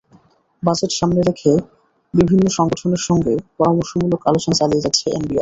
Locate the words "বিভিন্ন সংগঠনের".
2.13-3.01